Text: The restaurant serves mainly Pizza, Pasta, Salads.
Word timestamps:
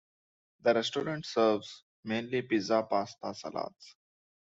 The 0.63 0.73
restaurant 0.73 1.27
serves 1.27 1.83
mainly 2.03 2.41
Pizza, 2.41 2.81
Pasta, 2.89 3.35
Salads. 3.35 3.97